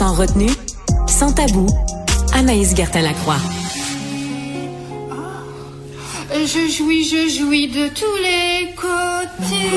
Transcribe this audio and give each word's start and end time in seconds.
Sans 0.00 0.14
retenue, 0.14 0.48
sans 1.06 1.30
tabou, 1.30 1.66
Anaïs 2.32 2.74
Gertin-Lacroix. 2.74 3.36
Je 6.32 6.72
jouis, 6.72 7.04
je 7.04 7.28
jouis 7.28 7.68
de 7.68 7.86
tous 7.88 8.16
les 8.22 8.72
côtés. 8.76 9.76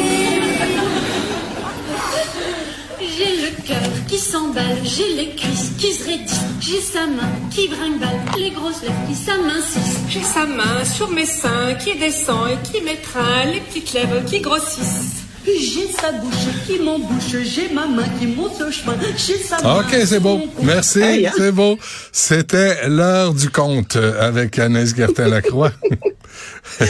J'ai 3.01 3.35
le 3.35 3.67
cœur 3.67 3.89
qui 4.07 4.17
s'emballe, 4.17 4.77
j'ai 4.85 5.13
les 5.13 5.35
cuisses 5.35 5.71
qui 5.77 5.91
se 5.91 6.05
raidissent, 6.05 6.39
j'ai 6.61 6.79
sa 6.79 7.05
main 7.05 7.33
qui 7.51 7.67
brinque-balle, 7.67 8.21
les 8.37 8.51
grosses 8.51 8.81
lèvres 8.81 9.07
qui 9.09 9.15
s'amincissent. 9.15 9.99
J'ai 10.07 10.23
sa 10.23 10.45
main 10.45 10.85
sur 10.85 11.09
mes 11.09 11.25
seins 11.25 11.73
qui 11.83 11.99
descend 11.99 12.47
et 12.49 12.71
qui 12.71 12.81
m'étreint 12.81 13.43
les 13.51 13.59
petites 13.59 13.91
lèvres 13.91 14.23
qui 14.25 14.39
grossissent. 14.39 15.22
J'ai 15.45 15.87
sa 15.91 16.11
bouche 16.13 16.33
qui 16.65 16.79
m'embouche, 16.79 17.35
j'ai 17.43 17.69
ma 17.73 17.85
main 17.85 18.05
qui 18.19 18.27
monte 18.27 18.61
au 18.61 18.71
chemin, 18.71 18.95
j'ai 19.17 19.37
sa 19.37 19.61
main... 19.61 19.79
OK, 19.81 19.95
c'est 20.05 20.19
beau. 20.21 20.41
Merci, 20.61 21.01
Hey, 21.01 21.27
hein? 21.27 21.31
c'est 21.37 21.51
beau. 21.51 21.77
C'était 22.13 22.87
l'heure 22.87 23.33
du 23.33 23.49
conte 23.49 23.97
avec 23.97 24.57
Anaïs 24.59 24.95
Gertin-Lacroix. 24.95 25.71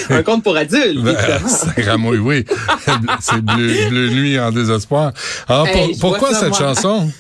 Un 0.10 0.22
compte 0.24 0.44
pour 0.44 0.56
adultes, 0.56 1.02
Ben. 1.04 1.16
Sacramouille, 1.48 2.20
oui. 2.20 2.46
c'est 3.22 3.42
bleu, 3.42 3.90
bleu 3.90 4.10
nuit 4.10 4.40
en 4.40 4.52
désespoir. 4.52 5.14
Alors, 5.48 5.68
pour- 5.68 5.76
Hey, 5.82 5.94
je 5.96 6.00
pourquoi 6.00 6.34
cette 6.36 6.50
moi. 6.50 6.58
chanson? 6.60 7.12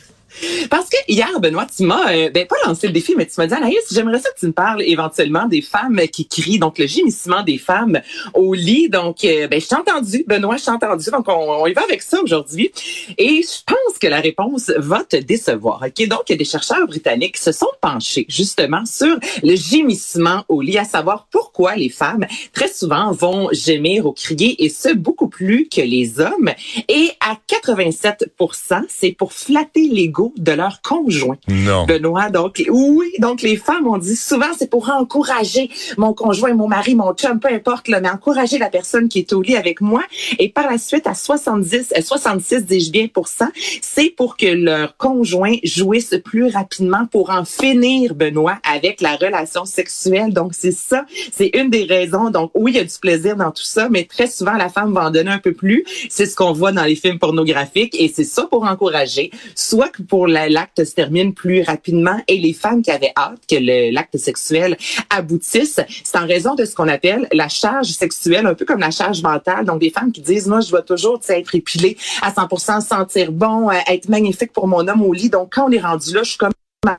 Parce 0.70 0.90
que 0.90 0.98
hier, 1.08 1.40
Benoît, 1.40 1.68
tu 1.76 1.84
m'as, 1.84 2.14
euh, 2.14 2.30
ben 2.30 2.48
pas 2.48 2.56
lancé 2.66 2.88
le 2.88 2.94
défi, 2.94 3.14
mais 3.18 3.26
tu 3.26 3.34
m'as 3.38 3.48
dit, 3.48 3.54
Anaïs, 3.54 3.84
j'aimerais 3.92 4.20
ça 4.20 4.30
que 4.30 4.40
tu 4.40 4.48
me 4.48 4.52
parles 4.52 4.82
éventuellement 4.84 5.48
des 5.48 5.62
femmes 5.62 6.02
qui 6.12 6.28
crient, 6.28 6.60
donc 6.60 6.80
le 6.80 6.88
gémissement 6.88 7.44
des 7.44 7.58
femmes 7.58 8.02
au 8.34 8.54
lit. 8.54 8.90
Donc, 8.90 9.24
euh, 9.24 9.48
ben 9.48 9.60
je 9.60 9.68
t'ai 9.68 9.76
entendu, 9.76 10.24
Benoît, 10.28 10.58
je 10.58 10.66
t'ai 10.66 10.72
entendu. 10.72 11.10
Donc, 11.12 11.26
on, 11.28 11.66
y 11.68 11.74
va 11.74 11.84
avec 11.84 12.02
ça 12.02 12.22
aujourd'hui. 12.22 12.72
Et 13.18 13.42
je 13.42 13.64
pense 13.66 13.98
que 14.00 14.08
la 14.08 14.20
réponse 14.20 14.72
va 14.78 15.04
te 15.04 15.18
décevoir. 15.18 15.84
Ok, 15.86 16.08
donc 16.08 16.26
des 16.28 16.46
chercheurs 16.46 16.86
britanniques 16.88 17.38
se 17.38 17.52
sont 17.52 17.68
penchés 17.82 18.26
justement 18.28 18.86
sur 18.86 19.18
le 19.44 19.56
gémissement 19.56 20.44
au 20.50 20.62
lit, 20.62 20.78
à 20.78 20.86
savoir 20.86 21.28
pourquoi 21.32 21.76
les 21.76 21.90
femmes 21.90 22.26
très 22.54 22.68
souvent 22.68 23.12
vont 23.12 23.50
gémir 23.52 24.06
ou 24.06 24.12
crier, 24.12 24.64
et 24.64 24.70
ce 24.70 24.94
beaucoup 24.94 25.28
plus 25.28 25.68
que 25.70 25.82
les 25.82 26.20
hommes. 26.20 26.52
Et 26.88 27.12
à 27.20 27.38
87% 27.50 28.84
c'est 28.88 29.12
pour 29.12 29.34
flatter 29.34 29.88
l'ego 29.88 30.23
de 30.38 30.52
leur 30.52 30.82
conjoint. 30.82 31.38
Non. 31.48 31.86
Benoît, 31.86 32.30
donc 32.30 32.64
oui, 32.70 33.12
donc 33.20 33.42
les 33.42 33.58
femmes 33.58 33.88
on 33.88 33.98
dit 33.98 34.16
souvent 34.16 34.54
c'est 34.58 34.70
pour 34.70 34.90
encourager 34.90 35.70
mon 35.98 36.14
conjoint, 36.14 36.54
mon 36.54 36.68
mari, 36.68 36.96
mon 36.96 37.14
chum, 37.14 37.40
peu 37.40 37.50
importe, 37.50 37.88
là, 37.88 38.00
mais 38.00 38.10
encourager 38.10 38.58
la 38.58 38.70
personne 38.70 39.10
qui 39.10 39.20
est 39.20 39.34
au 39.34 39.42
lit 39.42 39.56
avec 39.56 39.82
moi. 39.82 40.04
Et 40.40 40.50
par 40.50 40.70
la 40.70 40.78
suite 40.78 41.08
à 41.08 41.14
70, 41.14 41.94
euh, 41.98 42.02
66 42.02 42.66
dis-je 42.66 42.92
bien 42.92 43.08
pour 43.08 43.28
cent, 43.28 43.50
c'est 43.82 44.10
pour 44.10 44.38
que 44.38 44.46
leur 44.46 44.98
conjoint 44.98 45.56
jouisse 45.64 46.16
plus 46.24 46.48
rapidement 46.48 47.06
pour 47.12 47.30
en 47.30 47.46
finir, 47.46 48.16
Benoît, 48.16 48.58
avec 48.70 49.02
la 49.02 49.16
relation 49.16 49.66
sexuelle. 49.66 50.34
Donc 50.34 50.54
c'est 50.54 50.72
ça, 50.72 51.06
c'est 51.32 51.52
une 51.56 51.70
des 51.70 51.84
raisons. 51.84 52.30
Donc 52.30 52.52
oui, 52.54 52.72
il 52.72 52.78
y 52.78 52.80
a 52.80 52.84
du 52.84 52.98
plaisir 53.00 53.36
dans 53.36 53.52
tout 53.52 53.64
ça, 53.64 53.90
mais 53.90 54.06
très 54.06 54.28
souvent 54.28 54.54
la 54.54 54.70
femme 54.70 54.94
va 54.94 55.08
en 55.08 55.12
donner 55.12 55.32
un 55.32 55.40
peu 55.40 55.54
plus. 55.54 55.86
C'est 56.10 56.26
ce 56.26 56.36
qu'on 56.36 56.54
voit 56.54 56.72
dans 56.72 56.84
les 56.84 56.96
films 56.96 57.20
pornographiques 57.20 57.96
et 58.00 58.12
c'est 58.14 58.24
ça 58.24 58.48
pour 58.50 58.64
encourager, 58.64 59.32
soit 59.56 59.90
que 59.90 60.02
pour 60.14 60.28
la- 60.28 60.48
l'acte 60.48 60.84
se 60.84 60.94
termine 60.94 61.34
plus 61.34 61.64
rapidement 61.64 62.22
et 62.28 62.38
les 62.38 62.54
femmes 62.54 62.84
qui 62.84 62.92
avaient 62.92 63.14
hâte 63.18 63.40
que 63.50 63.92
l'acte 63.92 64.16
sexuel 64.18 64.78
aboutisse, 65.10 65.80
c'est 66.04 66.18
en 66.20 66.28
raison 66.28 66.54
de 66.54 66.66
ce 66.66 66.76
qu'on 66.76 66.88
appelle 66.88 67.28
la 67.32 67.50
charge 67.50 67.88
sexuelle, 67.88 68.46
un 68.46 68.54
peu 68.54 68.64
comme 68.64 68.80
la 68.80 68.92
charge 68.92 69.24
mentale. 69.24 69.66
Donc 69.66 69.82
des 69.82 69.90
femmes 69.90 70.12
qui 70.12 70.22
disent 70.22 70.46
moi 70.46 70.60
je 70.62 70.70
dois 70.70 70.84
toujours 70.84 71.20
être 71.30 71.56
épilée 71.56 71.98
à 72.22 72.30
100%, 72.32 72.80
sentir 72.82 73.32
bon, 73.32 73.72
euh, 73.72 73.74
être 73.88 74.08
magnifique 74.08 74.54
pour 74.54 74.68
mon 74.68 74.88
homme 74.88 75.02
au 75.02 75.14
lit. 75.14 75.32
Donc 75.32 75.52
quand 75.52 75.68
on 75.68 75.72
est 75.72 75.82
rendu 75.82 76.14
là, 76.14 76.22
je 76.22 76.30
suis 76.30 76.38
comme 76.38 76.52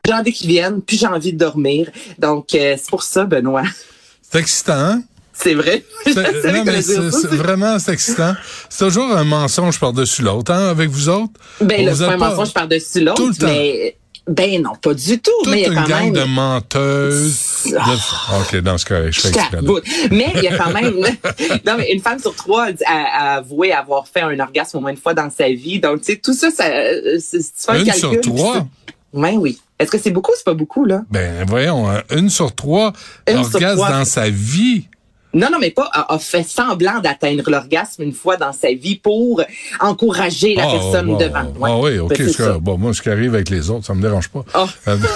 j'ai 0.04 0.12
envie 0.12 0.32
qu'ils 0.32 0.48
viennent, 0.48 0.82
puis 0.82 0.96
j'ai 0.96 1.06
envie 1.06 1.32
de 1.32 1.38
dormir. 1.38 1.92
Donc 2.19 2.52
euh, 2.56 2.75
c'est 2.76 2.91
pour 2.91 3.04
ça 3.04 3.26
Benoît. 3.26 3.62
C'est 4.22 4.41
excitant, 4.41 4.72
hein? 4.72 5.02
C'est 5.37 5.55
vrai? 5.55 5.84
C'est- 6.05 7.27
vraiment 7.37 7.78
c'est 7.78 7.93
excitant. 7.93 8.34
C'est 8.69 8.84
toujours 8.87 9.11
un 9.17 9.25
mensonge 9.25 9.78
par-dessus 9.81 10.22
l'autre, 10.22 10.53
hein, 10.53 10.69
avec 10.69 10.89
vous 10.91 11.09
autres. 11.09 11.33
Ben, 11.61 11.93
c'est 11.95 12.05
un 12.05 12.17
mensonge 12.17 12.53
par-dessus 12.55 13.00
l'autre, 13.00 13.17
Tout 13.22 13.28
le 13.28 13.34
temps. 13.34 13.47
mais 13.47 13.97
ben 14.27 14.62
non, 14.62 14.75
pas 14.81 14.94
du 14.94 15.21
tout. 15.21 15.31
Toute 15.43 15.53
mais 15.53 15.62
il 15.62 15.62
y 15.65 15.67
a 15.67 15.69
une 15.83 15.87
quand 15.89 16.00
même. 16.05 16.12
de 16.15 16.23
menteuses. 16.25 17.65
de- 17.67 18.41
OK, 18.41 18.56
dans 18.62 18.78
ce 18.78 18.84
cas, 18.87 19.11
je 19.11 19.21
fais. 19.21 19.33
Mais 20.11 20.33
il 20.37 20.43
y 20.44 20.49
a 20.49 20.56
quand 20.56 20.73
même, 20.73 20.94
non, 21.67 21.75
mais 21.77 21.91
une 21.93 22.00
femme 22.00 22.19
sur 22.19 22.34
trois 22.34 22.69
a, 22.87 23.34
avoué 23.37 23.73
avoir 23.73 24.06
fait 24.09 24.21
un 24.23 24.39
orgasme 24.41 24.78
au 24.78 24.81
moins 24.81 24.91
une 24.93 24.97
fois 24.97 25.15
dans 25.15 25.28
sa 25.31 25.49
vie. 25.49 25.78
Donc, 25.81 26.00
tu 26.00 26.12
sais, 26.12 26.17
tout 26.23 26.33
ça, 26.33 26.50
ça, 26.50 26.65
c'est- 27.21 27.39
un 27.69 27.78
Une 27.78 27.84
calcul. 27.84 28.00
sur 28.00 28.11
puis 28.12 28.21
trois? 28.21 28.67
Ouais, 29.12 29.37
oui. 29.37 29.59
Est-ce 29.78 29.91
que 29.91 29.99
c'est 29.99 30.11
beaucoup 30.11 30.31
ou 30.31 30.34
c'est 30.37 30.44
pas 30.44 30.55
beaucoup, 30.55 30.84
là? 30.84 31.03
Ben, 31.11 31.44
voyons, 31.47 31.91
hein, 31.91 32.03
une 32.11 32.31
sur 32.31 32.55
trois 32.55 32.93
Une 33.28 33.44
sur 33.44 33.56
orgasme 33.56 33.77
trois. 33.77 33.91
dans 33.91 34.05
sa 34.05 34.31
vie. 34.31 34.87
Non, 35.34 35.49
non, 35.50 35.59
mais 35.61 35.71
pas 35.71 35.89
a, 35.93 36.15
a 36.15 36.19
fait 36.19 36.45
semblant 36.45 37.00
d'atteindre 37.00 37.50
l'orgasme 37.50 38.03
une 38.03 38.12
fois 38.12 38.37
dans 38.37 38.53
sa 38.53 38.72
vie 38.72 38.97
pour 38.97 39.43
encourager 39.81 40.55
la 40.55 40.65
Ah, 40.67 40.71
personne 40.72 41.19
devant. 41.19 41.53
Ouais. 41.59 41.71
Ah 41.72 41.78
oui, 41.78 41.99
OK. 41.99 42.17
Ben, 42.17 42.28
ce 42.33 42.37
que- 42.39 42.59
bon, 42.59 42.78
moi, 42.78 42.95
ce 42.95 43.03
qui 43.03 43.11
arrive 43.11 43.34
avec 43.34 43.50
les 43.50 43.69
autres, 43.71 43.84
ça 43.87 43.94
me 43.94 44.00
dérange 44.03 44.28
pas. 44.28 44.44
Oh. 44.55 44.67
Euh, 44.89 44.97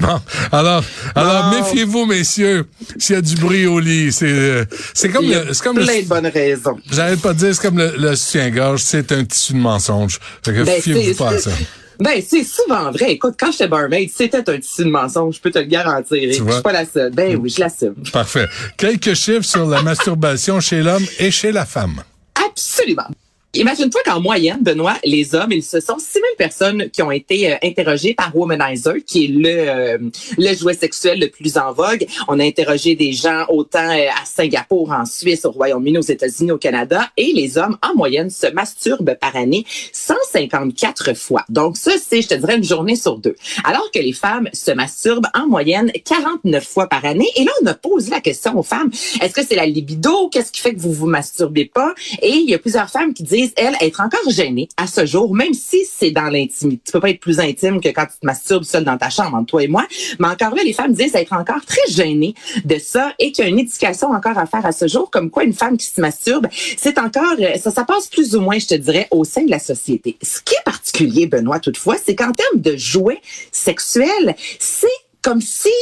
Bon, 0.00 0.18
alors, 0.52 0.82
alors 1.14 1.50
méfiez-vous, 1.50 2.06
messieurs, 2.06 2.66
s'il 2.98 3.14
y 3.14 3.18
a 3.18 3.20
du 3.20 3.36
bruit 3.36 3.66
au 3.66 3.78
lit. 3.78 4.10
C'est, 4.10 4.24
euh, 4.26 4.64
c'est 4.94 5.10
comme 5.10 5.28
le, 5.28 5.52
c'est 5.52 5.62
comme 5.62 5.78
le, 5.78 5.84
plein 5.84 6.00
de 6.00 6.06
bonnes 6.08 6.26
raisons. 6.26 6.78
j'arrête 6.90 7.20
pas 7.20 7.34
de 7.34 7.38
dire, 7.38 7.54
c'est 7.54 7.60
comme 7.60 7.76
le, 7.78 7.92
le 7.96 8.16
soutien-gorge, 8.16 8.80
c'est 8.80 9.12
un 9.12 9.22
tissu 9.24 9.52
de 9.52 9.58
mensonge. 9.58 10.18
Fait 10.42 10.54
que 10.54 10.62
Ben, 10.64 10.80
fiez-vous 10.80 11.14
pas 11.16 11.28
à 11.34 11.38
ça. 11.38 11.50
Ben, 11.98 12.22
c'est 12.26 12.44
souvent 12.44 12.90
vrai. 12.90 13.12
Écoute, 13.12 13.34
quand 13.38 13.52
j'étais 13.52 13.68
barmaid, 13.68 14.10
c'était 14.14 14.48
un 14.48 14.58
tissu 14.58 14.84
de 14.84 14.90
mensonge, 14.90 15.36
je 15.36 15.40
peux 15.40 15.50
te 15.50 15.58
le 15.58 15.64
garantir. 15.64 16.20
Je 16.22 16.34
suis 16.34 16.62
pas 16.62 16.72
la 16.72 16.84
seule. 16.84 17.12
Ben 17.12 17.36
oui, 17.36 17.50
je 17.50 17.60
l'assume. 17.60 17.94
Parfait. 18.12 18.46
Quelques 18.76 19.14
chiffres 19.14 19.44
sur 19.44 19.66
la 19.66 19.82
masturbation 19.82 20.60
chez 20.60 20.82
l'homme 20.82 21.04
et 21.18 21.30
chez 21.30 21.52
la 21.52 21.64
femme. 21.64 22.02
Absolument. 22.46 23.08
Imagine-toi 23.56 24.02
qu'en 24.04 24.20
moyenne, 24.20 24.58
Benoît, 24.60 24.96
les 25.02 25.34
hommes, 25.34 25.52
ils 25.52 25.62
se 25.62 25.80
sont 25.80 25.98
6000 25.98 26.22
personnes 26.36 26.90
qui 26.90 27.02
ont 27.02 27.10
été 27.10 27.52
euh, 27.52 27.56
interrogées 27.62 28.12
par 28.12 28.36
Womanizer, 28.36 28.96
qui 29.06 29.24
est 29.24 29.28
le, 29.28 29.48
euh, 29.48 29.98
le 30.36 30.54
jouet 30.54 30.74
sexuel 30.74 31.18
le 31.20 31.28
plus 31.28 31.56
en 31.56 31.72
vogue. 31.72 32.06
On 32.28 32.38
a 32.38 32.44
interrogé 32.44 32.94
des 32.96 33.12
gens 33.12 33.46
autant 33.48 33.88
euh, 33.90 34.08
à 34.10 34.26
Singapour, 34.26 34.90
en 34.92 35.06
Suisse, 35.06 35.46
au 35.46 35.52
Royaume-Uni, 35.52 35.96
aux 35.96 36.02
États-Unis, 36.02 36.52
au 36.52 36.58
Canada, 36.58 37.08
et 37.16 37.32
les 37.32 37.56
hommes, 37.56 37.78
en 37.82 37.94
moyenne, 37.96 38.28
se 38.28 38.46
masturbent 38.48 39.16
par 39.18 39.34
année 39.36 39.64
154 39.92 41.14
fois. 41.14 41.44
Donc 41.48 41.78
ça, 41.78 41.92
c'est, 41.98 42.20
je 42.20 42.28
te 42.28 42.34
dirais, 42.34 42.56
une 42.56 42.64
journée 42.64 42.96
sur 42.96 43.16
deux. 43.16 43.36
Alors 43.64 43.90
que 43.90 44.00
les 44.00 44.12
femmes 44.12 44.50
se 44.52 44.70
masturbent 44.70 45.28
en 45.34 45.46
moyenne 45.46 45.90
49 46.04 46.62
fois 46.62 46.88
par 46.88 47.06
année. 47.06 47.28
Et 47.36 47.44
là, 47.44 47.52
on 47.62 47.66
a 47.66 47.74
posé 47.74 48.10
la 48.10 48.20
question 48.20 48.58
aux 48.58 48.62
femmes, 48.62 48.90
est-ce 49.22 49.32
que 49.32 49.42
c'est 49.42 49.56
la 49.56 49.66
libido? 49.66 50.28
Qu'est-ce 50.28 50.52
qui 50.52 50.60
fait 50.60 50.74
que 50.74 50.80
vous 50.80 50.92
vous 50.92 51.06
masturbez 51.06 51.64
pas? 51.64 51.94
Et 52.20 52.32
il 52.32 52.50
y 52.50 52.54
a 52.54 52.58
plusieurs 52.58 52.90
femmes 52.90 53.14
qui 53.14 53.22
disent, 53.22 53.45
disent, 53.46 53.54
elles, 53.56 53.76
être 53.80 54.00
encore 54.00 54.30
gênées 54.30 54.68
à 54.76 54.86
ce 54.86 55.06
jour, 55.06 55.34
même 55.34 55.54
si 55.54 55.84
c'est 55.84 56.10
dans 56.10 56.28
l'intimité. 56.28 56.82
Tu 56.84 56.92
peux 56.92 57.00
pas 57.00 57.10
être 57.10 57.20
plus 57.20 57.40
intime 57.40 57.80
que 57.80 57.88
quand 57.88 58.06
tu 58.06 58.18
te 58.20 58.26
masturbes 58.26 58.64
seul 58.64 58.84
dans 58.84 58.96
ta 58.96 59.10
chambre, 59.10 59.36
entre 59.36 59.46
toi 59.46 59.62
et 59.62 59.68
moi. 59.68 59.86
Mais 60.18 60.28
encore 60.28 60.54
là, 60.54 60.62
les 60.64 60.72
femmes 60.72 60.92
disent 60.92 61.14
être 61.14 61.32
encore 61.32 61.64
très 61.64 61.90
gênées 61.90 62.34
de 62.64 62.78
ça 62.78 63.12
et 63.18 63.32
qu'il 63.32 63.44
y 63.44 63.46
a 63.46 63.50
une 63.50 63.58
éducation 63.58 64.10
encore 64.10 64.38
à 64.38 64.46
faire 64.46 64.64
à 64.64 64.72
ce 64.72 64.86
jour, 64.88 65.10
comme 65.10 65.30
quoi 65.30 65.44
une 65.44 65.52
femme 65.52 65.76
qui 65.76 65.86
se 65.86 66.00
masturbe, 66.00 66.46
c'est 66.76 66.98
encore, 66.98 67.36
euh, 67.38 67.56
ça, 67.56 67.70
ça 67.70 67.84
passe 67.84 68.08
plus 68.08 68.34
ou 68.34 68.40
moins, 68.40 68.58
je 68.58 68.66
te 68.66 68.74
dirais, 68.74 69.08
au 69.10 69.24
sein 69.24 69.44
de 69.44 69.50
la 69.50 69.58
société. 69.58 70.16
Ce 70.22 70.40
qui 70.40 70.54
est 70.54 70.64
particulier, 70.64 71.26
Benoît, 71.26 71.60
toutefois, 71.60 71.96
c'est 72.04 72.14
qu'en 72.14 72.32
termes 72.32 72.60
de 72.60 72.76
jouets 72.76 73.20
sexuels, 73.52 74.34
c'est 74.58 74.86
comme 75.26 75.40
si 75.40 75.72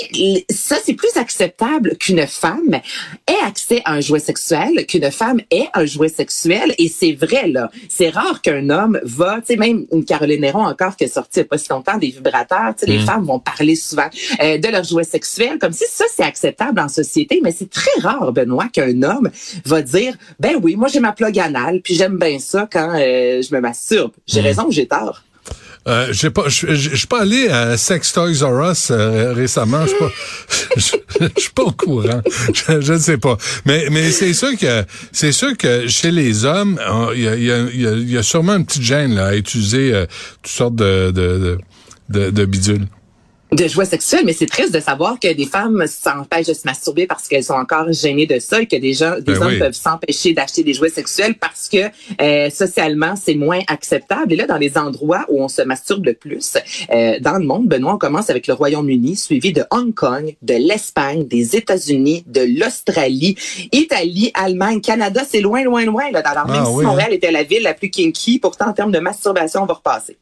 ça, 0.48 0.76
c'est 0.82 0.94
plus 0.94 1.18
acceptable 1.18 1.98
qu'une 1.98 2.26
femme 2.26 2.80
ait 3.26 3.44
accès 3.44 3.82
à 3.84 3.92
un 3.92 4.00
jouet 4.00 4.18
sexuel, 4.18 4.86
qu'une 4.86 5.10
femme 5.10 5.38
ait 5.50 5.68
un 5.74 5.84
jouet 5.84 6.08
sexuel. 6.08 6.74
Et 6.78 6.88
c'est 6.88 7.12
vrai, 7.12 7.48
là. 7.48 7.70
C'est 7.90 8.08
rare 8.08 8.40
qu'un 8.40 8.70
homme 8.70 8.98
va, 9.02 9.42
tu 9.42 9.48
sais, 9.48 9.56
même 9.56 9.84
une 9.92 10.06
Caroline 10.06 10.40
Néron 10.40 10.64
encore 10.64 10.96
qui 10.96 11.04
est 11.04 11.08
sortie 11.08 11.40
il 11.40 11.42
n'y 11.42 11.44
a 11.44 11.48
pas 11.48 11.58
si 11.58 11.68
longtemps 11.68 11.98
des 11.98 12.06
vibrateurs, 12.06 12.74
tu 12.74 12.86
sais, 12.86 12.90
les 12.90 13.02
mm. 13.02 13.04
femmes 13.04 13.24
vont 13.26 13.38
parler 13.38 13.76
souvent 13.76 14.08
euh, 14.40 14.56
de 14.56 14.68
leurs 14.68 14.84
jouets 14.84 15.04
sexuels, 15.04 15.58
comme 15.58 15.74
si 15.74 15.84
ça, 15.90 16.06
c'est 16.16 16.24
acceptable 16.24 16.80
en 16.80 16.88
société. 16.88 17.40
Mais 17.44 17.52
c'est 17.52 17.68
très 17.68 18.00
rare, 18.00 18.32
Benoît, 18.32 18.68
qu'un 18.72 19.02
homme 19.02 19.28
va 19.66 19.82
dire, 19.82 20.16
ben 20.40 20.56
oui, 20.62 20.74
moi, 20.74 20.88
j'ai 20.88 21.00
ma 21.00 21.12
plug 21.12 21.38
anale, 21.38 21.82
puis 21.82 21.94
j'aime 21.94 22.16
bien 22.16 22.38
ça 22.38 22.66
quand 22.72 22.94
euh, 22.94 23.42
je 23.42 23.54
me 23.54 23.60
masturbe. 23.60 24.12
J'ai 24.26 24.40
mm. 24.40 24.44
raison 24.44 24.68
ou 24.68 24.72
j'ai 24.72 24.86
tort? 24.86 25.22
Euh, 25.86 26.08
j'ai 26.12 26.30
pas, 26.30 26.48
je 26.48 26.96
suis 26.96 27.06
pas 27.06 27.22
allé 27.22 27.48
à 27.48 27.76
Sex 27.76 28.12
Toys 28.12 28.42
R 28.42 28.70
Us 28.70 28.90
euh, 28.90 29.34
récemment. 29.34 29.84
Je 29.84 29.88
suis 29.88 29.98
pas, 29.98 31.26
je 31.36 31.40
suis 31.40 31.50
pas 31.50 31.62
au 31.64 31.72
courant. 31.72 32.22
Je 32.80 32.92
ne 32.92 32.98
sais 32.98 33.18
pas. 33.18 33.36
Mais 33.66 33.88
mais 33.90 34.10
c'est 34.10 34.32
sûr 34.32 34.56
que 34.56 34.84
c'est 35.12 35.32
sûr 35.32 35.56
que 35.58 35.86
chez 35.86 36.10
les 36.10 36.46
hommes, 36.46 36.80
il 37.14 37.22
y 37.22 37.28
a, 37.28 37.36
y, 37.36 37.50
a, 37.50 37.58
y 37.70 38.16
a, 38.16 38.22
sûrement 38.22 38.54
une 38.54 38.64
petite 38.64 38.82
gêne 38.82 39.14
là 39.14 39.26
à 39.26 39.34
utiliser 39.34 39.92
euh, 39.92 40.06
toutes 40.42 40.52
sortes 40.52 40.76
de 40.76 41.10
de, 41.10 41.58
de, 42.08 42.30
de 42.30 42.44
bidules 42.46 42.86
de 43.54 43.68
jouets 43.68 43.84
sexuels, 43.84 44.22
mais 44.24 44.32
c'est 44.32 44.46
triste 44.46 44.72
de 44.72 44.80
savoir 44.80 45.18
que 45.20 45.32
des 45.32 45.46
femmes 45.46 45.84
s'empêchent 45.86 46.46
de 46.46 46.54
se 46.54 46.62
masturber 46.64 47.06
parce 47.06 47.28
qu'elles 47.28 47.44
sont 47.44 47.54
encore 47.54 47.92
gênées 47.92 48.26
de 48.26 48.38
ça 48.38 48.60
et 48.60 48.66
que 48.66 48.76
des 48.76 48.92
gens, 48.92 49.14
des 49.16 49.34
ben 49.34 49.42
hommes 49.42 49.58
peuvent 49.58 49.72
s'empêcher 49.72 50.32
d'acheter 50.32 50.62
des 50.62 50.72
jouets 50.72 50.90
sexuels 50.90 51.34
parce 51.34 51.68
que 51.68 51.90
euh, 52.20 52.50
socialement 52.50 53.14
c'est 53.16 53.34
moins 53.34 53.60
acceptable. 53.68 54.32
Et 54.32 54.36
là, 54.36 54.46
dans 54.46 54.56
les 54.56 54.76
endroits 54.76 55.24
où 55.28 55.42
on 55.42 55.48
se 55.48 55.62
masturbe 55.62 56.04
le 56.06 56.14
plus 56.14 56.56
euh, 56.92 57.18
dans 57.20 57.38
le 57.38 57.44
monde, 57.44 57.68
Benoît, 57.68 57.94
on 57.94 57.98
commence 57.98 58.30
avec 58.30 58.46
le 58.46 58.54
Royaume-Uni, 58.54 59.16
suivi 59.16 59.52
de 59.52 59.64
Hong 59.70 59.94
Kong, 59.94 60.34
de 60.42 60.54
l'Espagne, 60.54 61.26
des 61.26 61.56
États-Unis, 61.56 62.24
de 62.26 62.40
l'Australie, 62.58 63.36
Italie, 63.72 64.30
Allemagne, 64.34 64.80
Canada. 64.80 65.22
C'est 65.28 65.40
loin, 65.40 65.62
loin, 65.62 65.84
loin. 65.84 66.10
Là. 66.10 66.20
Alors, 66.24 66.48
même 66.48 66.64
ah 66.66 66.70
si 66.78 66.84
Montréal 66.84 67.08
hein? 67.10 67.14
était 67.14 67.32
la 67.32 67.42
ville 67.42 67.62
la 67.62 67.74
plus 67.74 67.90
kinky, 67.90 68.38
pourtant 68.38 68.68
en 68.68 68.72
termes 68.72 68.92
de 68.92 68.98
masturbation, 68.98 69.62
on 69.62 69.66
va 69.66 69.74
repasser. 69.74 70.16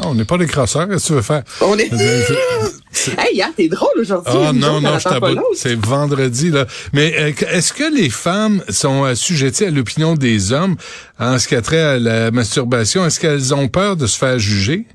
Ah, 0.00 0.06
on 0.06 0.14
n'est 0.14 0.24
pas 0.24 0.38
des 0.38 0.46
crasseurs, 0.46 0.88
qu'est-ce 0.88 1.02
que 1.02 1.08
tu 1.08 1.12
veux 1.14 1.22
faire? 1.22 1.42
On 1.60 1.76
est. 1.76 1.90
hey, 1.92 3.42
hein, 3.42 3.52
t'es 3.56 3.68
drôle 3.68 3.90
aujourd'hui. 4.00 4.32
Ah 4.34 4.52
non, 4.52 4.80
non, 4.80 4.98
je 4.98 5.04
t'aboute. 5.04 5.38
C'est 5.54 5.74
vendredi, 5.74 6.50
là. 6.50 6.66
Mais 6.92 7.14
euh, 7.18 7.32
est-ce 7.50 7.72
que 7.72 7.92
les 7.94 8.08
femmes 8.10 8.62
sont 8.68 9.04
assujetties 9.04 9.64
à 9.64 9.70
l'opinion 9.70 10.14
des 10.14 10.52
hommes 10.52 10.76
en 11.18 11.38
ce 11.38 11.48
qui 11.48 11.56
a 11.56 11.62
trait 11.62 11.80
à 11.80 11.98
la 11.98 12.30
masturbation? 12.30 13.04
Est-ce 13.04 13.18
qu'elles 13.18 13.52
ont 13.54 13.68
peur 13.68 13.96
de 13.96 14.06
se 14.06 14.16
faire 14.16 14.38
juger? 14.38 14.86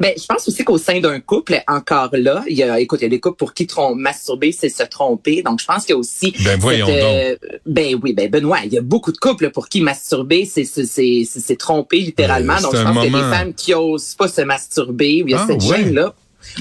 Ben, 0.00 0.12
je 0.16 0.26
pense 0.26 0.46
aussi 0.48 0.64
qu'au 0.64 0.78
sein 0.78 1.00
d'un 1.00 1.20
couple, 1.20 1.62
encore 1.66 2.10
là, 2.12 2.44
il 2.48 2.56
y 2.56 2.62
a, 2.62 2.80
écoute, 2.80 3.00
il 3.00 3.04
y 3.04 3.06
a 3.06 3.10
des 3.10 3.20
couples 3.20 3.36
pour 3.36 3.54
qui 3.54 3.66
masturber, 3.94 4.52
c'est 4.52 4.68
se 4.68 4.82
tromper. 4.82 5.42
Donc, 5.42 5.60
je 5.60 5.66
pense 5.66 5.84
qu'il 5.84 5.94
y 5.94 5.96
a 5.96 5.98
aussi. 5.98 6.34
Ben, 6.44 6.58
voyons 6.58 6.86
euh, 6.88 7.36
Ben 7.66 7.98
oui, 8.02 8.12
ben 8.12 8.30
Benoît, 8.30 8.60
il 8.64 8.72
y 8.72 8.78
a 8.78 8.82
beaucoup 8.82 9.12
de 9.12 9.18
couples 9.18 9.50
pour 9.50 9.68
qui 9.68 9.80
masturber, 9.80 10.44
c'est 10.44 10.64
c'est 10.64 11.56
tromper 11.58 11.98
littéralement. 11.98 12.60
Donc, 12.60 12.76
je 12.76 12.82
pense 12.82 12.96
que 12.96 13.04
les 13.04 13.10
femmes 13.10 13.54
qui 13.54 13.74
osent 13.74 14.14
pas 14.14 14.28
se 14.28 14.42
masturber, 14.42 15.22
il 15.24 15.30
y 15.30 15.34
a 15.34 15.40
ah, 15.40 15.46
cette 15.48 15.60
gêne-là 15.60 16.14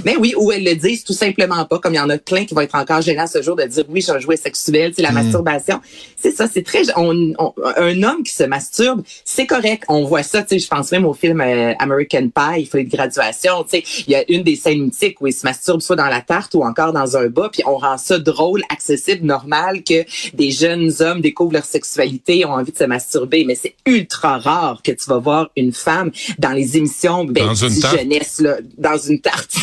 mais 0.05 0.15
oui, 0.17 0.33
ou 0.37 0.51
elles 0.51 0.63
le 0.63 0.75
disent 0.75 1.03
tout 1.03 1.13
simplement 1.13 1.65
pas, 1.65 1.79
comme 1.79 1.93
il 1.93 1.97
y 1.97 1.99
en 1.99 2.09
a 2.09 2.17
plein 2.17 2.45
qui 2.45 2.53
vont 2.53 2.61
être 2.61 2.75
encore 2.75 3.01
gênants 3.01 3.27
ce 3.27 3.41
jour 3.41 3.55
de 3.55 3.63
dire 3.63 3.85
oui, 3.89 4.01
j'ai 4.01 4.11
un 4.11 4.19
jouet 4.19 4.37
sexuel, 4.37 4.93
c'est 4.95 5.01
la 5.01 5.11
mm. 5.11 5.15
masturbation. 5.15 5.81
C'est 6.17 6.31
ça, 6.31 6.47
c'est 6.51 6.63
très 6.63 6.83
on, 6.95 7.33
un 7.77 8.03
homme 8.03 8.23
qui 8.23 8.33
se 8.33 8.43
masturbe, 8.43 9.03
c'est 9.25 9.45
correct. 9.45 9.83
On 9.87 10.05
voit 10.05 10.23
ça, 10.23 10.41
tu 10.41 10.49
sais, 10.49 10.59
je 10.59 10.67
pense 10.67 10.91
même 10.91 11.05
au 11.05 11.13
film 11.13 11.41
euh, 11.41 11.73
American 11.79 12.29
Pie, 12.29 12.61
il 12.61 12.67
faut 12.67 12.77
de 12.77 12.83
graduation, 12.83 13.63
tu 13.63 13.77
sais, 13.77 13.83
il 14.07 14.11
y 14.11 14.15
a 14.15 14.23
une 14.29 14.43
des 14.43 14.55
scènes 14.55 14.83
mythiques 14.83 15.21
où 15.21 15.27
il 15.27 15.33
se 15.33 15.45
masturbe 15.45 15.81
soit 15.81 15.95
dans 15.95 16.07
la 16.07 16.21
tarte 16.21 16.53
ou 16.55 16.63
encore 16.63 16.93
dans 16.93 17.17
un 17.17 17.27
bas, 17.27 17.49
puis 17.51 17.63
on 17.65 17.77
rend 17.77 17.97
ça 17.97 18.19
drôle, 18.19 18.61
accessible, 18.69 19.25
normal 19.25 19.83
que 19.83 20.05
des 20.33 20.51
jeunes 20.51 20.91
hommes 20.99 21.21
découvrent 21.21 21.53
leur 21.53 21.65
sexualité, 21.65 22.45
ont 22.45 22.53
envie 22.53 22.71
de 22.71 22.77
se 22.77 22.83
masturber, 22.83 23.43
mais 23.45 23.55
c'est 23.55 23.75
ultra 23.85 24.37
rare 24.37 24.81
que 24.83 24.91
tu 24.91 25.09
vas 25.09 25.19
voir 25.19 25.49
une 25.55 25.73
femme 25.73 26.11
dans 26.39 26.51
les 26.51 26.77
émissions 26.77 27.25
ben, 27.25 27.47
dans 27.47 27.53
une 27.55 27.81
jeunesse 27.81 28.39
là, 28.39 28.57
dans 28.77 28.97
une 28.97 29.19
tarte. 29.19 29.55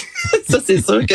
Ça, 0.49 0.59
c'est 0.65 0.85
sûr 0.85 1.05
que... 1.07 1.15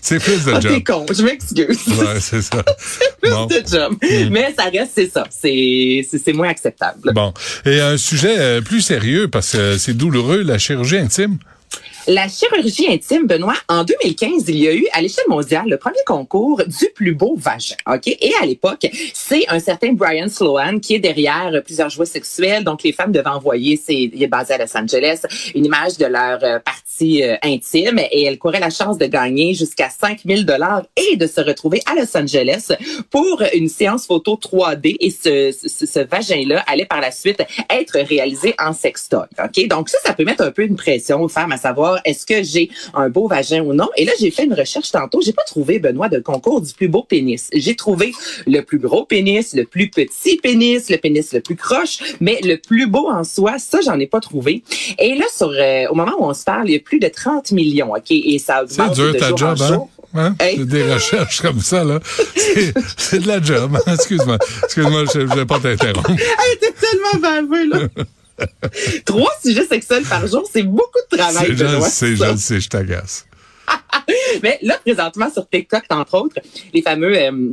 C'est 0.00 0.18
plus 0.18 0.44
de 0.44 0.52
ah, 0.54 0.60
job. 0.60 0.72
T'es 0.72 0.82
con, 0.82 1.06
je 1.10 1.22
m'excuse. 1.22 1.86
Ouais, 1.88 2.20
c'est 2.20 2.42
ça. 2.42 2.64
c'est 2.78 3.16
plus 3.20 3.30
de 3.30 3.68
job. 3.68 3.94
Mm. 4.02 4.30
Mais 4.30 4.54
ça 4.56 4.64
reste, 4.64 4.92
c'est 4.94 5.10
ça. 5.10 5.24
C'est, 5.30 6.32
moins 6.32 6.48
acceptable. 6.48 7.12
Bon. 7.12 7.32
Et 7.64 7.80
un 7.80 7.96
sujet 7.96 8.38
euh, 8.38 8.60
plus 8.60 8.80
sérieux, 8.80 9.28
parce 9.28 9.52
que 9.52 9.76
c'est 9.78 9.94
douloureux, 9.94 10.42
la 10.42 10.58
chirurgie 10.58 10.98
intime. 10.98 11.38
La 12.08 12.28
chirurgie 12.28 12.86
intime, 12.88 13.26
Benoît, 13.26 13.56
en 13.68 13.82
2015, 13.82 14.44
il 14.46 14.58
y 14.58 14.68
a 14.68 14.74
eu 14.74 14.86
à 14.92 15.00
l'échelle 15.02 15.24
mondiale 15.28 15.64
le 15.68 15.76
premier 15.76 15.98
concours 16.06 16.62
du 16.64 16.86
plus 16.94 17.16
beau 17.16 17.34
vagin. 17.36 17.74
Ok, 17.92 18.06
et 18.06 18.30
à 18.40 18.46
l'époque, 18.46 18.86
c'est 19.12 19.44
un 19.48 19.58
certain 19.58 19.92
Brian 19.92 20.28
Sloan 20.28 20.78
qui 20.78 20.94
est 20.94 21.00
derrière 21.00 21.50
plusieurs 21.64 21.90
jouets 21.90 22.06
sexuels. 22.06 22.62
Donc 22.62 22.84
les 22.84 22.92
femmes 22.92 23.10
devaient 23.10 23.26
envoyer, 23.26 23.76
c'est 23.76 23.94
il 23.94 24.22
est 24.22 24.28
basé 24.28 24.54
à 24.54 24.58
Los 24.58 24.76
Angeles, 24.76 25.22
une 25.56 25.66
image 25.66 25.98
de 25.98 26.06
leur 26.06 26.38
euh, 26.44 26.60
partie 26.96 27.22
euh, 27.22 27.36
intime 27.42 27.98
et 28.10 28.24
elle 28.24 28.38
courait 28.38 28.60
la 28.60 28.70
chance 28.70 28.98
de 28.98 29.06
gagner 29.06 29.54
jusqu'à 29.54 29.90
5000 29.90 30.46
dollars 30.46 30.82
et 30.96 31.16
de 31.16 31.26
se 31.26 31.40
retrouver 31.40 31.80
à 31.86 31.94
Los 31.94 32.16
Angeles 32.16 32.72
pour 33.10 33.42
une 33.54 33.68
séance 33.68 34.06
photo 34.06 34.38
3D. 34.42 34.96
Et 35.00 35.10
ce, 35.10 35.52
ce, 35.52 35.86
ce 35.86 36.00
vagin-là 36.00 36.64
allait 36.66 36.86
par 36.86 37.00
la 37.00 37.10
suite 37.10 37.42
être 37.70 37.98
réalisé 37.98 38.54
en 38.58 38.72
sextoy. 38.72 39.26
Ok, 39.42 39.68
donc 39.68 39.88
ça, 39.88 39.98
ça 40.04 40.12
peut 40.12 40.24
mettre 40.24 40.42
un 40.42 40.50
peu 40.50 40.62
une 40.62 40.76
pression 40.76 41.22
aux 41.22 41.28
femmes 41.28 41.52
à 41.52 41.56
savoir 41.56 42.00
est-ce 42.04 42.24
que 42.26 42.42
j'ai 42.42 42.70
un 42.94 43.08
beau 43.08 43.28
vagin 43.28 43.62
ou 43.62 43.72
non? 43.72 43.88
Et 43.96 44.04
là, 44.04 44.12
j'ai 44.18 44.30
fait 44.30 44.44
une 44.44 44.54
recherche 44.54 44.90
tantôt. 44.90 45.20
J'ai 45.20 45.32
pas 45.32 45.44
trouvé, 45.44 45.78
Benoît, 45.78 46.08
de 46.08 46.18
concours 46.18 46.60
du 46.60 46.72
plus 46.72 46.88
beau 46.88 47.02
pénis. 47.02 47.48
J'ai 47.52 47.76
trouvé 47.76 48.12
le 48.46 48.60
plus 48.60 48.78
gros 48.78 49.04
pénis, 49.04 49.54
le 49.54 49.64
plus 49.64 49.90
petit 49.90 50.36
pénis, 50.36 50.88
le 50.90 50.96
pénis 50.96 51.32
le 51.32 51.40
plus 51.40 51.56
croche, 51.56 51.98
mais 52.20 52.40
le 52.42 52.56
plus 52.56 52.86
beau 52.86 53.08
en 53.08 53.24
soi, 53.24 53.58
ça, 53.58 53.80
j'en 53.84 53.98
ai 53.98 54.06
pas 54.06 54.20
trouvé. 54.20 54.62
Et 54.98 55.14
là, 55.14 55.24
sur, 55.34 55.50
euh, 55.50 55.86
au 55.90 55.94
moment 55.94 56.12
où 56.18 56.24
on 56.24 56.34
se 56.34 56.44
parle, 56.44 56.68
il 56.68 56.72
y 56.72 56.76
a 56.76 56.80
plus 56.86 56.98
de 56.98 57.08
30 57.08 57.52
millions, 57.52 57.92
OK? 57.92 58.10
Et 58.10 58.38
ça 58.38 58.62
augmente 58.62 58.94
C'est 58.94 59.02
dur 59.02 59.12
de 59.12 59.18
ta 59.18 59.28
jour 59.28 59.38
job, 59.38 59.60
en 59.60 59.66
jour. 59.66 59.90
Hein? 60.14 60.34
Hey. 60.40 60.64
Des 60.64 60.94
recherches 60.94 61.42
comme 61.42 61.60
ça, 61.60 61.84
là. 61.84 62.00
C'est 62.96 63.18
de 63.18 63.26
la 63.28 63.42
job. 63.42 63.76
Hein? 63.76 63.94
Excuse-moi. 63.94 64.38
Excuse-moi, 64.64 65.04
je 65.12 65.20
ne 65.20 65.34
vais 65.34 65.44
pas 65.44 65.58
t'interrompre. 65.58 66.10
hey, 66.10 66.58
t'es 66.60 66.72
tellement 66.72 67.20
baveux, 67.20 67.68
là. 67.68 68.04
Trois 69.04 69.32
sujets 69.42 69.66
sexuels 69.66 70.04
par 70.04 70.26
jour, 70.26 70.48
c'est 70.50 70.62
beaucoup 70.62 71.00
de 71.10 71.16
travail. 71.16 71.56
C'est, 71.82 72.16
je 72.16 72.36
sais, 72.36 72.60
je 72.60 72.68
t'agace. 72.68 73.26
Mais 74.42 74.58
là, 74.62 74.78
présentement, 74.84 75.30
sur 75.30 75.48
TikTok, 75.48 75.84
entre 75.90 76.14
autres, 76.14 76.36
les 76.72 76.82
fameux... 76.82 77.16
Euh, 77.18 77.52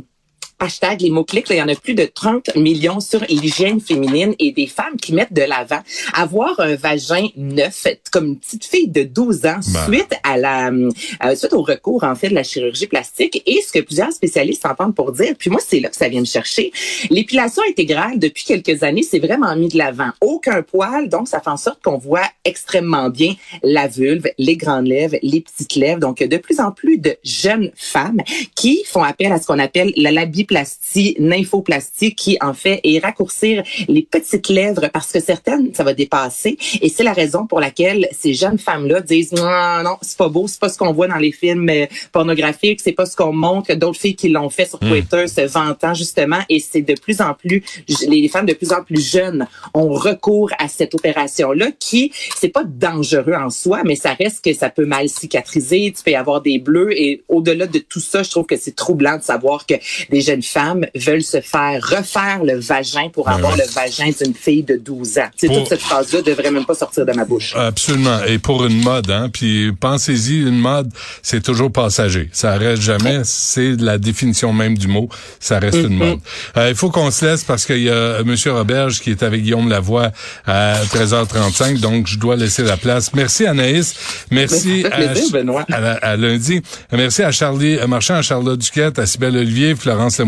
hashtag 0.58 1.00
les 1.00 1.10
mots-clics, 1.10 1.46
il 1.50 1.56
y 1.56 1.62
en 1.62 1.68
a 1.68 1.74
plus 1.74 1.94
de 1.94 2.04
30 2.04 2.56
millions 2.56 3.00
sur 3.00 3.20
l'hygiène 3.28 3.80
féminine 3.80 4.34
et 4.38 4.52
des 4.52 4.66
femmes 4.66 4.96
qui 5.00 5.12
mettent 5.12 5.32
de 5.32 5.42
l'avant. 5.42 5.80
Avoir 6.14 6.58
un 6.60 6.74
vagin 6.76 7.28
neuf, 7.36 7.86
comme 8.12 8.26
une 8.26 8.38
petite 8.38 8.64
fille 8.64 8.88
de 8.88 9.02
12 9.02 9.46
ans, 9.46 9.60
ben. 9.72 9.84
suite 9.86 10.14
à 10.22 10.36
la 10.36 10.70
euh, 10.70 11.36
suite 11.36 11.52
au 11.52 11.62
recours 11.62 12.04
en 12.04 12.14
fait 12.14 12.28
de 12.28 12.34
la 12.34 12.42
chirurgie 12.42 12.86
plastique 12.86 13.42
et 13.46 13.60
ce 13.60 13.72
que 13.72 13.80
plusieurs 13.80 14.12
spécialistes 14.12 14.62
s'entendent 14.62 14.94
pour 14.94 15.12
dire. 15.12 15.34
Puis 15.38 15.50
moi, 15.50 15.60
c'est 15.66 15.80
là 15.80 15.88
que 15.88 15.96
ça 15.96 16.08
vient 16.08 16.20
me 16.20 16.26
chercher. 16.26 16.72
L'épilation 17.10 17.62
intégrale, 17.68 18.18
depuis 18.18 18.44
quelques 18.44 18.82
années, 18.82 19.02
c'est 19.02 19.18
vraiment 19.18 19.54
mis 19.56 19.68
de 19.68 19.78
l'avant. 19.78 20.10
Aucun 20.20 20.62
poil, 20.62 21.08
donc 21.08 21.28
ça 21.28 21.40
fait 21.40 21.50
en 21.50 21.56
sorte 21.56 21.82
qu'on 21.82 21.98
voit 21.98 22.28
extrêmement 22.44 23.10
bien 23.10 23.34
la 23.62 23.88
vulve, 23.88 24.26
les 24.38 24.56
grandes 24.56 24.86
lèvres, 24.86 25.16
les 25.22 25.40
petites 25.40 25.74
lèvres. 25.74 26.00
Donc, 26.00 26.22
de 26.22 26.36
plus 26.36 26.60
en 26.60 26.72
plus 26.72 26.98
de 26.98 27.16
jeunes 27.24 27.70
femmes 27.74 28.20
qui 28.54 28.84
font 28.86 29.02
appel 29.02 29.32
à 29.32 29.40
ce 29.40 29.46
qu'on 29.46 29.58
appelle 29.58 29.92
la 29.96 30.10
labiplastie 30.10 30.43
plastie, 30.44 31.16
nymphoplastie, 31.18 32.14
qui 32.14 32.36
en 32.40 32.54
fait 32.54 32.80
est 32.84 32.98
raccourcir 32.98 33.62
les 33.88 34.02
petites 34.02 34.48
lèvres 34.48 34.88
parce 34.92 35.12
que 35.12 35.20
certaines, 35.20 35.74
ça 35.74 35.84
va 35.84 35.94
dépasser. 35.94 36.56
Et 36.80 36.88
c'est 36.88 37.04
la 37.04 37.12
raison 37.12 37.46
pour 37.46 37.60
laquelle 37.60 38.08
ces 38.12 38.34
jeunes 38.34 38.58
femmes-là 38.58 39.00
disent 39.00 39.32
non, 39.32 39.82
non, 39.82 39.96
c'est 40.02 40.18
pas 40.18 40.28
beau, 40.28 40.46
c'est 40.48 40.60
pas 40.60 40.68
ce 40.68 40.78
qu'on 40.78 40.92
voit 40.92 41.08
dans 41.08 41.16
les 41.16 41.32
films 41.32 41.68
euh, 41.68 41.86
pornographiques, 42.12 42.80
c'est 42.80 42.92
pas 42.92 43.06
ce 43.06 43.16
qu'on 43.16 43.32
montre. 43.32 43.74
D'autres 43.74 44.00
filles 44.00 44.16
qui 44.16 44.28
l'ont 44.28 44.50
fait 44.50 44.66
sur 44.66 44.82
hmm. 44.82 44.88
Twitter 44.88 45.28
se 45.28 45.40
vantant 45.42 45.94
justement. 45.94 46.40
Et 46.48 46.60
c'est 46.60 46.82
de 46.82 46.94
plus 46.94 47.20
en 47.20 47.34
plus, 47.34 47.62
les 48.06 48.28
femmes 48.28 48.46
de 48.46 48.54
plus 48.54 48.72
en 48.72 48.82
plus 48.82 49.00
jeunes 49.00 49.46
ont 49.72 49.90
recours 49.90 50.50
à 50.58 50.68
cette 50.68 50.94
opération-là 50.94 51.70
qui, 51.78 52.12
c'est 52.36 52.48
pas 52.48 52.64
dangereux 52.64 53.34
en 53.34 53.50
soi, 53.50 53.82
mais 53.84 53.96
ça 53.96 54.14
reste 54.14 54.44
que 54.44 54.52
ça 54.52 54.70
peut 54.70 54.86
mal 54.86 55.08
cicatriser, 55.08 55.92
tu 55.96 56.02
peux 56.02 56.12
y 56.12 56.16
avoir 56.16 56.40
des 56.40 56.58
bleus. 56.58 56.92
Et 56.98 57.22
au-delà 57.28 57.66
de 57.66 57.78
tout 57.78 58.00
ça, 58.00 58.22
je 58.22 58.30
trouve 58.30 58.46
que 58.46 58.56
c'est 58.56 58.74
troublant 58.74 59.18
de 59.18 59.22
savoir 59.22 59.66
que 59.66 59.74
des 60.10 60.20
jeunes 60.20 60.33
jeunes 60.34 60.42
femmes 60.42 60.86
veulent 60.94 61.22
se 61.22 61.40
faire 61.40 61.80
refaire 61.82 62.42
le 62.44 62.58
vagin 62.58 63.08
pour 63.12 63.26
Ben 63.26 63.32
avoir 63.34 63.56
le 63.56 63.64
vagin 63.72 64.10
d'une 64.20 64.34
fille 64.34 64.62
de 64.62 64.76
12 64.76 65.18
ans. 65.18 65.28
Pour- 65.46 65.58
toute 65.58 65.68
cette 65.68 65.80
phrase-là 65.80 66.22
devrait 66.22 66.50
même 66.50 66.64
pas 66.64 66.74
sortir 66.74 67.06
de 67.06 67.12
ma 67.12 67.24
bouche. 67.24 67.54
Absolument. 67.56 68.18
Et 68.26 68.38
pour 68.38 68.64
une 68.64 68.82
mode, 68.82 69.10
hein. 69.10 69.28
Puis 69.32 69.72
pensez-y, 69.72 70.40
une 70.40 70.58
mode, 70.58 70.90
c'est 71.22 71.42
toujours 71.42 71.70
passager. 71.70 72.28
Ça 72.32 72.56
reste 72.56 72.82
jamais. 72.82 73.20
C'est 73.24 73.76
la 73.80 73.98
définition 73.98 74.52
même 74.52 74.76
du 74.76 74.88
mot. 74.88 75.08
Ça 75.40 75.58
reste 75.58 75.76
une 75.78 75.96
mode. 75.96 76.18
Euh, 76.56 76.70
il 76.70 76.74
faut 76.74 76.90
qu'on 76.90 77.10
se 77.10 77.24
laisse 77.24 77.44
parce 77.44 77.64
qu'il 77.66 77.82
y 77.82 77.90
a 77.90 78.22
Monsieur 78.24 78.52
Roberge 78.52 79.00
qui 79.00 79.10
est 79.10 79.22
avec 79.22 79.42
Guillaume 79.42 79.68
Lavoie 79.68 80.10
à 80.46 80.74
13h35. 80.92 81.78
Donc, 81.80 82.06
je 82.06 82.18
dois 82.18 82.36
laisser 82.36 82.62
la 82.62 82.76
place. 82.76 83.12
Merci 83.14 83.46
Anaïs. 83.46 83.94
Merci 84.30 84.84
à, 84.86 84.90
plaisir, 84.90 85.30
Benoît. 85.32 85.64
à, 85.70 85.92
à 85.92 86.16
lundi. 86.16 86.62
Merci 86.92 87.22
à 87.22 87.30
Charlie 87.30 87.78
Marchand, 87.86 88.14
à 88.14 88.22
Charlotte 88.22 88.58
Duquette, 88.58 88.98
à 88.98 89.06
Sybelle 89.06 89.36
Olivier, 89.36 89.74
Florence 89.74 90.18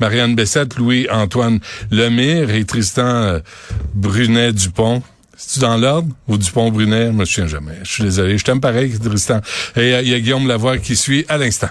Marianne 0.00 0.34
Bessette, 0.34 0.76
Louis-Antoine 0.76 1.60
Lemire 1.90 2.50
et 2.50 2.64
Tristan 2.64 3.06
euh, 3.06 3.38
Brunet-Dupont. 3.94 5.02
C'est-tu 5.36 5.60
dans 5.60 5.76
l'ordre? 5.76 6.08
Ou 6.26 6.36
Dupont-Brunet? 6.36 7.06
Je 7.06 7.12
me 7.12 7.24
souviens 7.24 7.46
jamais. 7.46 7.78
Je 7.84 7.92
suis 7.92 8.02
désolé. 8.02 8.38
Je 8.38 8.44
t'aime 8.44 8.60
pareil, 8.60 8.98
Tristan. 8.98 9.40
Et 9.76 9.94
euh, 9.94 10.02
il 10.02 10.08
y 10.08 10.14
a 10.14 10.20
Guillaume 10.20 10.48
Lavoie 10.48 10.78
qui 10.78 10.96
suit 10.96 11.24
à 11.28 11.38
l'instant. 11.38 11.68